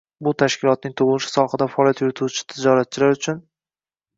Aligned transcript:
Bu 0.27 0.31
tashkilotning 0.43 0.95
tug‘ilishi 1.01 1.29
sohada 1.33 1.67
faoliyat 1.73 2.03
yurituvchi 2.05 2.49
tijoratchilar 2.55 3.17
uchun 3.19 3.41